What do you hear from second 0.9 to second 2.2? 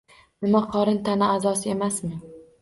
tana a'zosi emasmi?